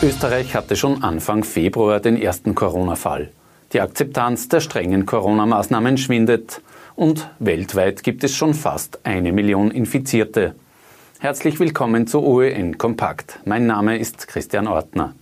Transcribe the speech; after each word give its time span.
Österreich 0.00 0.54
hatte 0.54 0.76
schon 0.76 1.02
Anfang 1.02 1.42
Februar 1.42 1.98
den 1.98 2.16
ersten 2.22 2.54
Corona-Fall. 2.54 3.30
Die 3.72 3.80
Akzeptanz 3.80 4.46
der 4.46 4.60
strengen 4.60 5.06
Corona-Maßnahmen 5.06 5.98
schwindet 5.98 6.60
und 6.94 7.28
weltweit 7.40 8.04
gibt 8.04 8.22
es 8.22 8.36
schon 8.36 8.54
fast 8.54 9.00
eine 9.02 9.32
Million 9.32 9.72
Infizierte. 9.72 10.54
Herzlich 11.18 11.58
willkommen 11.58 12.06
zu 12.06 12.22
OEN 12.22 12.78
Kompakt. 12.78 13.40
Mein 13.44 13.66
Name 13.66 13.98
ist 13.98 14.28
Christian 14.28 14.68
Ortner. 14.68 15.16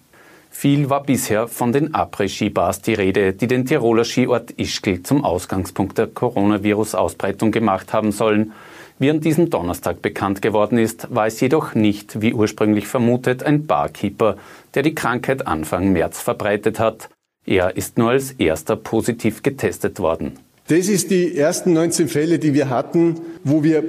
Viel 0.51 0.91
war 0.91 1.03
bisher 1.03 1.49
von 1.49 1.73
den 1.73 1.95
Après-Ski-Bars 1.95 2.83
die 2.83 2.95
Rede, 2.95 3.33
die 3.33 3.47
den 3.47 3.65
Tiroler 3.65 4.05
Skiort 4.05 4.51
Ischgl 4.51 5.03
zum 5.03 5.25
Ausgangspunkt 5.25 5.97
der 5.97 6.09
Coronavirus-Ausbreitung 6.09 7.51
gemacht 7.51 7.95
haben 7.95 8.13
sollen. 8.13 8.53
Wie 8.99 9.11
an 9.11 9.21
diesem 9.21 9.51
Donnerstag 9.51 10.01
bekannt 10.01 10.41
geworden 10.41 10.79
ist, 10.79 11.15
war 11.15 11.27
es 11.27 11.39
jedoch 11.41 11.75
nicht, 11.75 12.23
wie 12.23 12.33
ursprünglich 12.33 12.87
vermutet, 12.87 13.43
ein 13.43 13.67
Barkeeper, 13.67 14.37
der 14.75 14.83
die 14.83 14.95
Krankheit 14.95 15.47
Anfang 15.47 15.93
März 15.93 16.23
verbreitet 16.23 16.79
hat. 16.79 17.11
Er 17.45 17.77
ist 17.77 17.99
nur 17.99 18.11
als 18.11 18.33
erster 18.33 18.75
positiv 18.75 19.43
getestet 19.43 20.01
worden. 20.01 20.39
Das 20.69 20.89
ist 20.89 21.11
die 21.11 21.37
ersten 21.37 21.75
19 21.75 22.09
Fälle, 22.09 22.39
die 22.39 22.55
wir 22.55 22.71
hatten, 22.71 23.21
wo 23.45 23.63
wir 23.63 23.85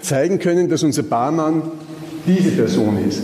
zeigen 0.00 0.38
können, 0.38 0.70
dass 0.70 0.82
unser 0.82 1.02
Barmann 1.02 1.62
diese 2.26 2.50
Person 2.50 2.96
ist. 3.06 3.22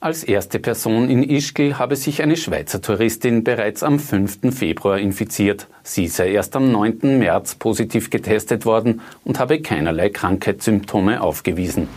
Als 0.00 0.22
erste 0.22 0.60
Person 0.60 1.10
in 1.10 1.24
Ischgl 1.24 1.76
habe 1.76 1.96
sich 1.96 2.22
eine 2.22 2.36
Schweizer 2.36 2.80
Touristin 2.80 3.42
bereits 3.42 3.82
am 3.82 3.98
5. 3.98 4.56
Februar 4.56 4.96
infiziert. 5.00 5.66
Sie 5.82 6.06
sei 6.06 6.30
erst 6.30 6.54
am 6.54 6.70
9. 6.70 7.18
März 7.18 7.56
positiv 7.56 8.08
getestet 8.08 8.64
worden 8.64 9.00
und 9.24 9.40
habe 9.40 9.60
keinerlei 9.60 10.10
Krankheitssymptome 10.10 11.20
aufgewiesen. 11.20 11.88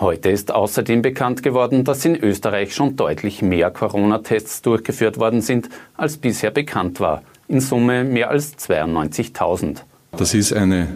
Heute 0.00 0.30
ist 0.30 0.50
außerdem 0.50 1.00
bekannt 1.00 1.44
geworden, 1.44 1.84
dass 1.84 2.04
in 2.04 2.16
Österreich 2.16 2.74
schon 2.74 2.96
deutlich 2.96 3.40
mehr 3.40 3.70
Corona-Tests 3.70 4.62
durchgeführt 4.62 5.16
worden 5.18 5.42
sind, 5.42 5.68
als 5.96 6.16
bisher 6.16 6.50
bekannt 6.50 6.98
war. 6.98 7.22
In 7.46 7.60
Summe 7.60 8.02
mehr 8.02 8.30
als 8.30 8.58
92.000. 8.58 9.82
Das 10.10 10.34
ist 10.34 10.52
eine 10.52 10.88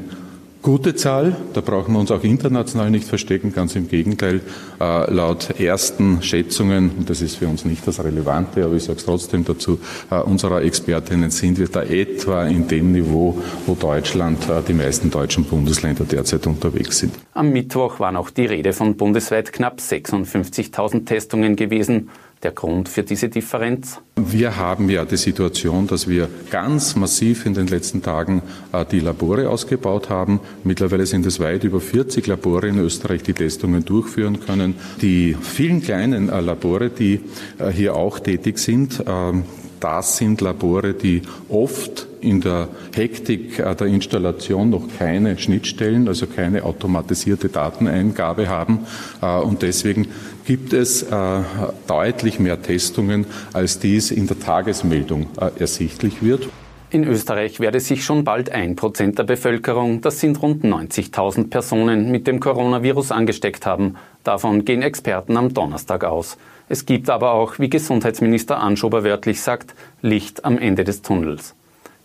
gute 0.64 0.94
Zahl. 0.94 1.36
Da 1.52 1.60
brauchen 1.60 1.92
wir 1.92 2.00
uns 2.00 2.10
auch 2.10 2.24
international 2.24 2.90
nicht 2.90 3.06
verstecken. 3.06 3.52
Ganz 3.52 3.76
im 3.76 3.86
Gegenteil. 3.86 4.40
Äh, 4.80 5.12
laut 5.12 5.60
ersten 5.60 6.22
Schätzungen, 6.22 6.90
und 6.98 7.08
das 7.08 7.20
ist 7.20 7.36
für 7.36 7.46
uns 7.46 7.64
nicht 7.64 7.86
das 7.86 8.02
Relevante, 8.02 8.64
aber 8.64 8.74
ich 8.74 8.84
sage 8.84 8.98
es 8.98 9.04
trotzdem 9.04 9.44
dazu, 9.44 9.78
äh, 10.10 10.16
unserer 10.16 10.62
Expertinnen 10.62 11.30
sind 11.30 11.58
wir 11.58 11.68
da 11.68 11.82
etwa 11.82 12.46
in 12.46 12.66
dem 12.66 12.92
Niveau, 12.92 13.38
wo 13.66 13.74
Deutschland, 13.74 14.48
äh, 14.48 14.62
die 14.66 14.72
meisten 14.72 15.10
deutschen 15.10 15.44
Bundesländer 15.44 16.04
derzeit 16.04 16.46
unterwegs 16.46 16.98
sind. 16.98 17.14
Am 17.34 17.52
Mittwoch 17.52 18.00
war 18.00 18.10
noch 18.10 18.30
die 18.30 18.46
Rede 18.46 18.72
von 18.72 18.96
bundesweit 18.96 19.52
knapp 19.52 19.80
56.000 19.80 21.04
Testungen 21.04 21.56
gewesen 21.56 22.08
der 22.44 22.52
Grund 22.52 22.88
für 22.88 23.02
diese 23.02 23.28
Differenz? 23.28 24.00
Wir 24.16 24.56
haben 24.56 24.88
ja 24.88 25.04
die 25.04 25.16
Situation, 25.16 25.86
dass 25.86 26.06
wir 26.08 26.28
ganz 26.50 26.94
massiv 26.94 27.46
in 27.46 27.54
den 27.54 27.66
letzten 27.66 28.02
Tagen 28.02 28.42
äh, 28.72 28.84
die 28.84 29.00
Labore 29.00 29.50
ausgebaut 29.50 30.10
haben. 30.10 30.40
Mittlerweile 30.62 31.06
sind 31.06 31.26
es 31.26 31.40
weit 31.40 31.64
über 31.64 31.80
40 31.80 32.26
Labore 32.26 32.68
in 32.68 32.78
Österreich, 32.78 33.22
die 33.22 33.32
Testungen 33.32 33.84
durchführen 33.84 34.40
können. 34.40 34.76
Die 35.00 35.36
vielen 35.40 35.82
kleinen 35.82 36.28
äh, 36.28 36.40
Labore, 36.40 36.90
die 36.90 37.20
äh, 37.58 37.70
hier 37.70 37.96
auch 37.96 38.20
tätig 38.20 38.58
sind, 38.58 39.02
ähm, 39.06 39.44
das 39.84 40.16
sind 40.16 40.40
Labore, 40.40 40.94
die 40.94 41.20
oft 41.50 42.06
in 42.22 42.40
der 42.40 42.68
Hektik 42.94 43.58
der 43.58 43.86
Installation 43.86 44.70
noch 44.70 44.88
keine 44.98 45.36
Schnittstellen, 45.36 46.08
also 46.08 46.26
keine 46.26 46.64
automatisierte 46.64 47.50
Dateneingabe 47.50 48.48
haben. 48.48 48.86
Und 49.20 49.60
deswegen 49.60 50.08
gibt 50.46 50.72
es 50.72 51.02
äh, 51.02 51.42
deutlich 51.86 52.38
mehr 52.38 52.62
Testungen, 52.62 53.26
als 53.52 53.78
dies 53.78 54.10
in 54.10 54.26
der 54.26 54.38
Tagesmeldung 54.38 55.26
äh, 55.38 55.50
ersichtlich 55.58 56.22
wird. 56.22 56.48
In 56.90 57.04
Österreich 57.04 57.60
werde 57.60 57.80
sich 57.80 58.04
schon 58.04 58.24
bald 58.24 58.50
ein 58.50 58.76
Prozent 58.76 59.18
der 59.18 59.24
Bevölkerung, 59.24 60.00
das 60.00 60.20
sind 60.20 60.40
rund 60.40 60.64
90.000 60.64 61.50
Personen, 61.50 62.10
mit 62.10 62.26
dem 62.26 62.40
Coronavirus 62.40 63.10
angesteckt 63.10 63.66
haben. 63.66 63.96
Davon 64.22 64.64
gehen 64.64 64.80
Experten 64.80 65.36
am 65.36 65.52
Donnerstag 65.52 66.04
aus. 66.04 66.38
Es 66.68 66.86
gibt 66.86 67.10
aber 67.10 67.32
auch, 67.32 67.58
wie 67.58 67.68
Gesundheitsminister 67.68 68.58
Anschober 68.58 69.04
wörtlich 69.04 69.42
sagt, 69.42 69.74
Licht 70.00 70.44
am 70.44 70.58
Ende 70.58 70.84
des 70.84 71.02
Tunnels. 71.02 71.54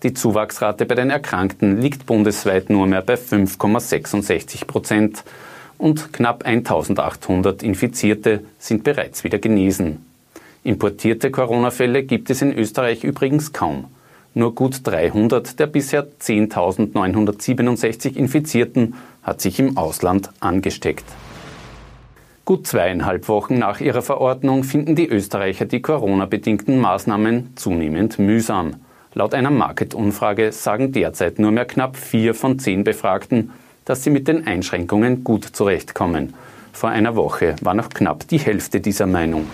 Die 0.04 0.14
Zuwachsrate 0.14 0.86
bei 0.86 0.96
den 0.96 1.10
Erkrankten 1.10 1.82
liegt 1.82 2.06
bundesweit 2.06 2.70
nur 2.70 2.88
mehr 2.88 3.02
bei 3.02 3.16
5,66 3.16 4.66
Prozent 4.66 5.24
und 5.78 6.14
knapp 6.14 6.46
1800 6.46 7.64
Infizierte 7.64 8.44
sind 8.58 8.84
bereits 8.84 9.24
wieder 9.24 9.40
genesen. 9.40 10.06
Importierte 10.64 11.32
Corona-Fälle 11.32 12.04
gibt 12.04 12.30
es 12.30 12.42
in 12.42 12.54
Österreich 12.54 13.04
übrigens 13.04 13.54
kaum. 13.54 13.86
Nur 14.34 14.56
gut 14.56 14.82
300 14.84 15.60
der 15.60 15.68
bisher 15.68 16.06
10.967 16.06 18.16
Infizierten 18.16 18.96
hat 19.24 19.42
sich 19.42 19.60
im 19.60 19.78
Ausland 19.78 20.30
angesteckt. 20.40 21.06
Gut 22.50 22.66
zweieinhalb 22.66 23.28
Wochen 23.28 23.60
nach 23.60 23.80
ihrer 23.80 24.02
Verordnung 24.02 24.64
finden 24.64 24.96
die 24.96 25.08
Österreicher 25.08 25.66
die 25.66 25.84
Corona-bedingten 25.84 26.80
Maßnahmen 26.80 27.52
zunehmend 27.56 28.18
mühsam. 28.18 28.78
Laut 29.14 29.36
einer 29.36 29.52
Market-Umfrage 29.52 30.52
sagen 30.52 30.92
derzeit 30.92 31.38
nur 31.38 31.52
mehr 31.52 31.66
knapp 31.66 31.96
vier 31.96 32.34
von 32.34 32.58
zehn 32.58 32.84
Befragten, 32.84 33.52
dass 33.86 34.04
sie 34.04 34.10
mit 34.10 34.28
den 34.28 34.48
Einschränkungen 34.48 35.24
gut 35.24 35.46
zurechtkommen. 35.46 36.34
Vor 36.74 36.90
einer 36.90 37.16
Woche 37.16 37.56
war 37.62 37.76
noch 37.76 37.90
knapp 37.90 38.28
die 38.28 38.40
Hälfte 38.40 38.82
dieser 38.82 39.06
Meinung. 39.06 39.46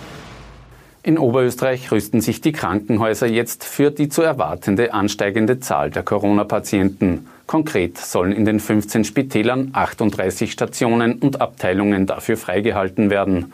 In 1.06 1.18
Oberösterreich 1.18 1.92
rüsten 1.92 2.20
sich 2.20 2.40
die 2.40 2.50
Krankenhäuser 2.50 3.28
jetzt 3.28 3.62
für 3.62 3.92
die 3.92 4.08
zu 4.08 4.22
erwartende 4.22 4.92
ansteigende 4.92 5.60
Zahl 5.60 5.88
der 5.88 6.02
Corona-Patienten. 6.02 7.28
Konkret 7.46 7.96
sollen 7.96 8.32
in 8.32 8.44
den 8.44 8.58
15 8.58 9.04
Spitälern 9.04 9.70
38 9.72 10.50
Stationen 10.50 11.20
und 11.20 11.40
Abteilungen 11.40 12.06
dafür 12.06 12.36
freigehalten 12.36 13.08
werden. 13.08 13.52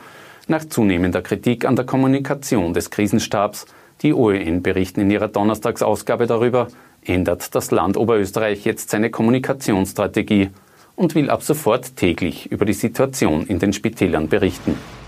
Nach 0.48 0.64
zunehmender 0.64 1.20
Kritik 1.20 1.66
an 1.66 1.76
der 1.76 1.84
Kommunikation 1.84 2.72
des 2.72 2.88
Krisenstabs, 2.88 3.66
die 4.00 4.14
OEN 4.14 4.62
berichten 4.62 5.02
in 5.02 5.10
ihrer 5.10 5.28
Donnerstagsausgabe 5.28 6.26
darüber, 6.26 6.68
ändert 7.04 7.54
das 7.54 7.70
Land 7.70 7.98
Oberösterreich 7.98 8.64
jetzt 8.64 8.88
seine 8.88 9.10
Kommunikationsstrategie 9.10 10.48
und 10.96 11.14
will 11.14 11.28
ab 11.28 11.42
sofort 11.42 11.96
täglich 11.96 12.50
über 12.50 12.64
die 12.64 12.72
Situation 12.72 13.46
in 13.46 13.58
den 13.58 13.74
Spitälern 13.74 14.28
berichten. 14.28 15.01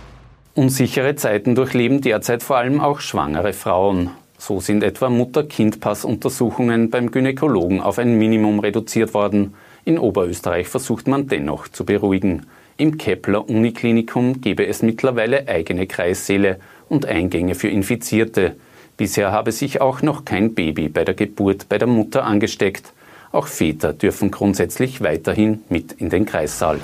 Unsichere 0.57 1.17
Zeiten 1.17 1.57
durchleben 1.57 2.01
derzeit 2.01 2.45
vor 2.45 2.59
allem 2.59 2.81
auch 2.81 3.01
schwangere 3.01 3.53
Frauen. 3.53 4.11
So 4.39 4.61
sind 4.61 4.85
etwa 4.85 5.11
Mutter-Kind-Pass-Untersuchungen 5.11 6.91
beim 6.91 7.11
Gynäkologen 7.11 7.81
auf 7.81 7.99
ein 7.99 8.19
Minimum 8.19 8.61
reduziert 8.61 9.15
worden. 9.15 9.55
In 9.85 9.99
Oberösterreich 9.99 10.69
versucht 10.69 11.09
man 11.09 11.27
dennoch 11.27 11.67
zu 11.67 11.85
beruhigen. 11.85 12.47
Im 12.77 12.99
Kepler 12.99 13.49
Uniklinikum 13.49 14.41
gebe 14.41 14.65
es 14.65 14.83
mittlerweile 14.83 15.49
eigene 15.49 15.89
Kreissäle 15.89 16.61
und 16.89 17.05
Eingänge 17.05 17.57
für 17.57 17.69
Infizierte. 17.69 18.55
Bisher 18.97 19.33
habe 19.33 19.51
sich 19.51 19.81
auch 19.81 20.03
noch 20.03 20.25
kein 20.25 20.55
Baby 20.55 20.89
bei 20.89 21.05
der 21.05 21.15
Geburt 21.15 21.69
bei 21.69 21.79
der 21.79 21.89
Mutter 21.89 22.25
angesteckt. 22.25 22.93
Auch 23.33 23.49
Väter 23.49 23.93
dürfen 23.93 24.31
grundsätzlich 24.31 25.01
weiterhin 25.01 25.65
mit 25.69 25.95
in 25.95 26.11
den 26.11 26.27
Kreissaal. 26.27 26.79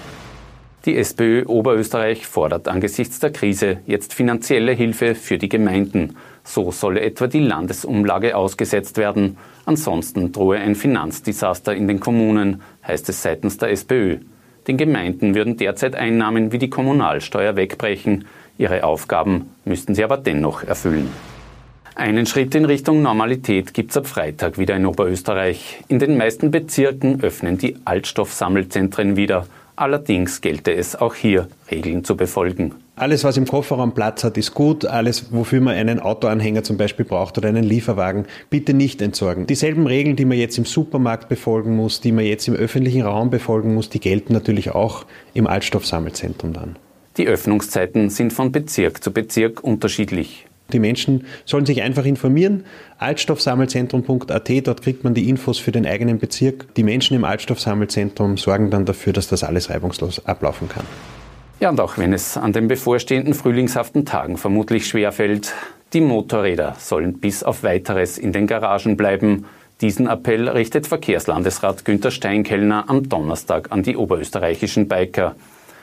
Die 0.86 0.96
SPÖ 0.96 1.44
Oberösterreich 1.44 2.26
fordert 2.26 2.66
angesichts 2.66 3.20
der 3.20 3.30
Krise 3.30 3.80
jetzt 3.86 4.14
finanzielle 4.14 4.72
Hilfe 4.72 5.14
für 5.14 5.36
die 5.36 5.50
Gemeinden. 5.50 6.16
So 6.42 6.70
solle 6.70 7.02
etwa 7.02 7.26
die 7.26 7.41
Landesumlage 7.41 8.34
ausgesetzt 8.34 8.96
werden. 8.96 9.36
Ansonsten 9.66 10.32
drohe 10.32 10.56
ein 10.56 10.74
Finanzdesaster 10.74 11.74
in 11.74 11.86
den 11.86 12.00
Kommunen, 12.00 12.62
heißt 12.88 13.10
es 13.10 13.20
seitens 13.20 13.58
der 13.58 13.72
SPÖ. 13.72 14.20
Den 14.68 14.78
Gemeinden 14.78 15.34
würden 15.34 15.58
derzeit 15.58 15.94
Einnahmen 15.96 16.50
wie 16.50 16.58
die 16.58 16.70
Kommunalsteuer 16.70 17.56
wegbrechen. 17.56 18.24
Ihre 18.56 18.84
Aufgaben 18.84 19.50
müssten 19.66 19.94
sie 19.94 20.04
aber 20.04 20.16
dennoch 20.16 20.65
erfüllen. 20.65 21.10
Einen 21.94 22.24
Schritt 22.24 22.54
in 22.54 22.65
Richtung 22.65 23.03
Normalität 23.03 23.74
gibt 23.74 23.91
es 23.91 23.98
ab 23.98 24.06
Freitag 24.06 24.56
wieder 24.56 24.77
in 24.77 24.86
Oberösterreich. 24.86 25.84
In 25.88 25.98
den 25.98 26.16
meisten 26.16 26.50
Bezirken 26.50 27.22
öffnen 27.22 27.59
die 27.59 27.77
Altstoffsammelzentren 27.84 29.16
wieder. 29.16 29.47
Allerdings 29.80 30.42
gelte 30.42 30.74
es 30.74 30.94
auch 30.94 31.15
hier, 31.15 31.48
Regeln 31.71 32.04
zu 32.04 32.15
befolgen. 32.15 32.74
Alles, 32.97 33.24
was 33.24 33.38
im 33.38 33.47
Kofferraum 33.47 33.94
Platz 33.94 34.22
hat, 34.24 34.36
ist 34.36 34.53
gut. 34.53 34.84
Alles, 34.84 35.32
wofür 35.32 35.62
man 35.62 35.74
einen 35.74 36.00
Autoanhänger 36.00 36.62
zum 36.62 36.77
Beispiel 36.77 37.06
braucht 37.06 37.38
oder 37.38 37.48
einen 37.48 37.65
Lieferwagen, 37.65 38.27
bitte 38.50 38.74
nicht 38.74 39.00
entsorgen. 39.00 39.47
Dieselben 39.47 39.86
Regeln, 39.86 40.16
die 40.16 40.27
man 40.27 40.36
jetzt 40.36 40.59
im 40.59 40.66
Supermarkt 40.66 41.30
befolgen 41.30 41.77
muss, 41.77 42.03
die 42.03 42.12
man 42.12 42.27
jetzt 42.27 42.47
im 42.47 42.56
öffentlichen 42.56 43.00
Raum 43.00 43.30
befolgen 43.30 43.74
muss, 43.74 43.88
die 43.88 44.00
gelten 44.00 44.34
natürlich 44.34 44.72
auch 44.72 45.06
im 45.32 45.47
Altstoffsammelzentrum 45.47 46.53
dann. 46.53 46.77
Die 47.16 47.27
Öffnungszeiten 47.27 48.10
sind 48.10 48.34
von 48.34 48.53
Bezirk 48.53 49.03
zu 49.03 49.15
Bezirk 49.15 49.65
unterschiedlich. 49.65 50.44
Die 50.70 50.78
Menschen 50.78 51.26
sollen 51.44 51.66
sich 51.66 51.82
einfach 51.82 52.04
informieren. 52.04 52.64
Altstoffsammelzentrum.at, 52.98 54.66
dort 54.66 54.82
kriegt 54.82 55.04
man 55.04 55.14
die 55.14 55.28
Infos 55.28 55.58
für 55.58 55.72
den 55.72 55.86
eigenen 55.86 56.18
Bezirk. 56.18 56.74
Die 56.74 56.82
Menschen 56.82 57.16
im 57.16 57.24
Altstoffsammelzentrum 57.24 58.36
sorgen 58.36 58.70
dann 58.70 58.84
dafür, 58.84 59.12
dass 59.12 59.28
das 59.28 59.44
alles 59.44 59.70
reibungslos 59.70 60.24
ablaufen 60.26 60.68
kann. 60.68 60.84
Ja, 61.60 61.68
und 61.68 61.80
auch 61.80 61.98
wenn 61.98 62.14
es 62.14 62.38
an 62.38 62.54
den 62.54 62.68
bevorstehenden 62.68 63.34
frühlingshaften 63.34 64.06
Tagen 64.06 64.38
vermutlich 64.38 64.86
schwerfällt, 64.86 65.52
die 65.92 66.00
Motorräder 66.00 66.76
sollen 66.78 67.20
bis 67.20 67.42
auf 67.42 67.62
weiteres 67.62 68.16
in 68.16 68.32
den 68.32 68.46
Garagen 68.46 68.96
bleiben. 68.96 69.44
Diesen 69.80 70.06
Appell 70.06 70.48
richtet 70.48 70.86
Verkehrslandesrat 70.86 71.84
Günter 71.84 72.10
Steinkellner 72.10 72.84
am 72.88 73.08
Donnerstag 73.08 73.72
an 73.72 73.82
die 73.82 73.96
oberösterreichischen 73.96 74.88
Biker. 74.88 75.34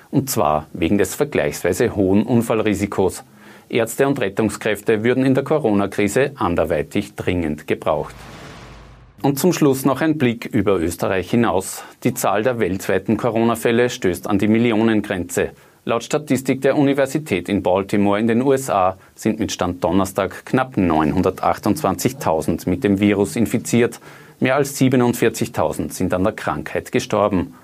Und 0.09 0.29
zwar 0.29 0.67
wegen 0.73 0.97
des 0.97 1.13
vergleichsweise 1.13 1.95
hohen 1.95 2.23
Unfallrisikos. 2.23 3.23
Ärzte 3.69 4.07
und 4.07 4.19
Rettungskräfte 4.19 5.03
würden 5.03 5.25
in 5.25 5.35
der 5.35 5.43
Corona-Krise 5.43 6.31
anderweitig 6.35 7.15
dringend 7.15 7.67
gebraucht. 7.67 8.15
Und 9.21 9.39
zum 9.39 9.51
Schluss 9.51 9.83
noch 9.83 10.01
ein 10.01 10.17
Blick 10.17 10.45
über 10.45 10.79
Österreich 10.79 11.31
hinaus. 11.31 11.83
Die 12.03 12.13
Zahl 12.13 12.43
der 12.43 12.59
weltweiten 12.59 13.17
Corona-Fälle 13.17 13.89
stößt 13.89 14.27
an 14.27 14.37
die 14.37 14.47
Millionengrenze. 14.47 15.51
Laut 15.85 16.03
Statistik 16.03 16.61
der 16.61 16.77
Universität 16.77 17.49
in 17.49 17.63
Baltimore 17.63 18.19
in 18.19 18.27
den 18.27 18.41
USA 18.41 18.97
sind 19.15 19.39
mit 19.39 19.51
Stand 19.51 19.83
Donnerstag 19.83 20.45
knapp 20.45 20.75
928.000 20.75 22.69
mit 22.69 22.83
dem 22.83 22.99
Virus 22.99 23.35
infiziert. 23.35 23.99
Mehr 24.39 24.55
als 24.55 24.79
47.000 24.79 25.91
sind 25.91 26.13
an 26.13 26.23
der 26.23 26.33
Krankheit 26.33 26.91
gestorben 26.91 27.55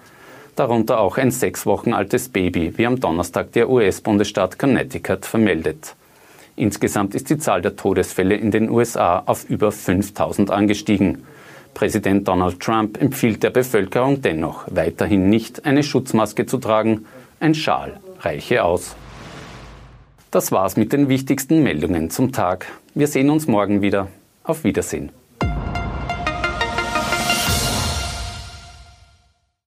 darunter 0.56 1.00
auch 1.00 1.18
ein 1.18 1.32
sechs 1.32 1.66
Wochen 1.66 1.94
altes 1.94 2.30
Baby, 2.30 2.78
wie 2.78 2.86
am 2.86 3.00
Donnerstag 3.00 3.52
der 3.54 3.70
US-Bundesstaat 3.70 4.60
Connecticut 4.60 5.26
vermeldet. 5.26 5.96
Insgesamt 6.56 7.16
ist 7.16 7.30
die 7.30 7.38
Zahl 7.38 7.62
der 7.62 7.76
Todesfälle 7.76 8.36
in 8.36 8.52
den 8.52 8.70
USA 8.70 9.24
auf 9.26 9.50
über 9.50 9.72
5000 9.72 10.52
angestiegen. 10.52 11.24
Präsident 11.74 12.28
Donald 12.28 12.60
Trump 12.60 13.02
empfiehlt 13.02 13.42
der 13.42 13.50
Bevölkerung 13.50 14.22
dennoch 14.22 14.66
weiterhin 14.68 15.30
nicht 15.30 15.66
eine 15.66 15.82
Schutzmaske 15.82 16.46
zu 16.46 16.58
tragen. 16.58 17.06
Ein 17.40 17.56
Schal 17.56 18.00
reiche 18.20 18.64
aus. 18.64 18.96
Das 20.30 20.52
war's 20.52 20.78
mit 20.78 20.94
den 20.94 21.10
wichtigsten 21.10 21.64
Meldungen 21.64 22.10
zum 22.10 22.32
Tag. 22.32 22.68
Wir 22.94 23.08
sehen 23.08 23.30
uns 23.30 23.48
morgen 23.48 23.82
wieder. 23.82 24.08
Auf 24.44 24.64
Wiedersehen. 24.64 25.12